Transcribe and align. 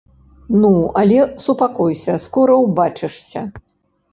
Ну, 0.61 0.71
але 1.01 1.19
супакойся, 1.43 2.17
скора 2.25 2.59
ўбачышся. 2.65 3.41